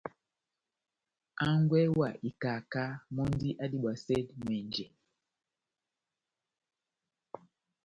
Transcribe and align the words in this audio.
Hángwɛ 1.39 1.79
wa 1.97 2.09
ikaká 2.29 2.83
mɔ́ndi 3.15 3.49
adibwasɛ 3.63 4.15
ŋʼwɛnjɛ. 4.27 4.85